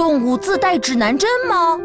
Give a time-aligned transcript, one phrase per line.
[0.00, 1.78] 动物自带指南针吗？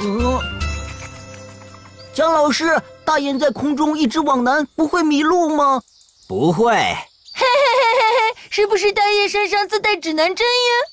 [0.00, 0.40] 嗯，
[2.12, 5.80] 姜老师，大雁在空中一直往南，不会迷路吗？
[6.26, 6.66] 不会。
[6.72, 7.46] 嘿嘿嘿
[7.94, 8.00] 嘿
[8.34, 10.91] 嘿，是不是大雁身上自带指南针呀？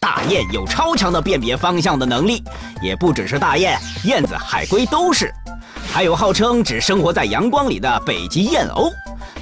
[0.00, 2.42] 大雁有超强的辨别方向的能力，
[2.82, 5.32] 也不只是大雁，燕子、海龟都是。
[5.92, 8.90] 还有号称只生活在阳光里的北极燕鸥，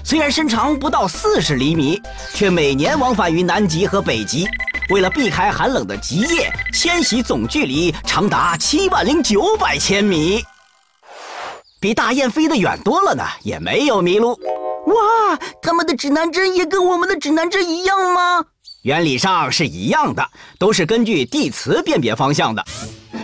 [0.05, 2.01] 虽然身长不到四十厘米，
[2.35, 4.47] 却每年往返于南极和北极。
[4.91, 10.45] 为了避开寒冷的极夜，迁徙总距离长达七万零九百千米，
[11.81, 14.39] 比大雁飞得远多了呢，也没有迷路。
[14.87, 18.45] 哇，他们的指南针也跟我们的指南针一样吗？
[18.83, 20.29] 原理上是一样的，
[20.59, 22.65] 都是根据地磁辨别方向的。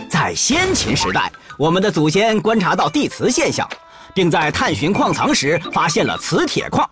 [0.09, 3.67] 在先秦时代，我们的祖先观察到地磁现象，
[4.13, 6.89] 并在探寻矿藏时发现了磁铁矿。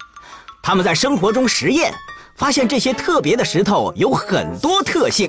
[0.61, 1.93] 他们在生活中实验。
[2.35, 5.27] 发现这些特别的石头有很多特性，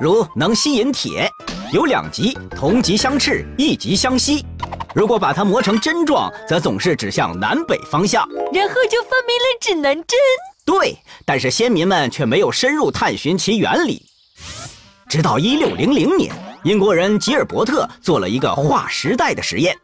[0.00, 1.30] 如能吸引铁，
[1.72, 4.44] 有两极，同极相斥，异极相吸。
[4.92, 8.28] 如果把它磨成针状，则总是指向南北方向。
[8.52, 10.18] 然后就发明了指南针。
[10.64, 14.02] 对，但是先民们却没有深入探寻其原理。
[15.08, 16.32] 直到一六零零年，
[16.64, 19.76] 英国人吉尔伯特做了一个划时代的实验，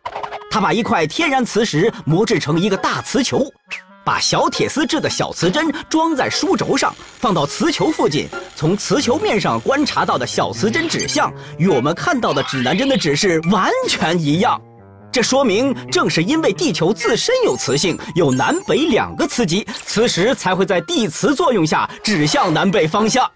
[0.51, 3.45] 他把一块天然磁石磨制成一个大磁球。
[4.05, 8.27] 把小铁丝制的小磁针装在书轴上，放到磁球附近，
[8.57, 14.59] 从磁球面上观察到的小磁针指向，与我们看到的指南针的指示完全一样。
[15.19, 23.29] 这说明，正是因为地球自身有磁性，有南北两个磁极，磁石才会在地磁作用下指向南北方向。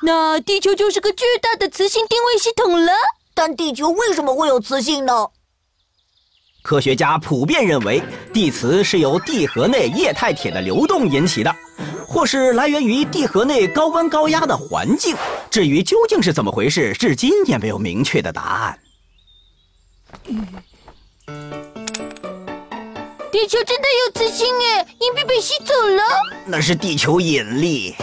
[0.00, 2.92] 那地球就是个巨大的磁性定位系统了。
[3.34, 5.26] 但地球为什么会有磁性呢？
[6.62, 8.00] 科学家普遍认为，
[8.32, 11.52] 地磁是由地核内液态铁的流动引起的，
[12.06, 15.16] 或是来源于地核内高温高压的环境。
[15.50, 18.78] 至于究竟是怎么回事，至今也没有明确的答案。
[23.30, 26.02] 地球真的有磁性哎，硬币被吸走了。
[26.46, 27.96] 那是地球引力。